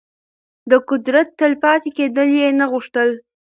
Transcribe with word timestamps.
د 0.69 0.71
قدرت 0.89 1.27
تل 1.39 1.53
پاتې 1.63 1.89
کېدل 1.97 2.29
يې 2.39 2.47
نه 2.59 2.65
غوښتل. 2.71 3.09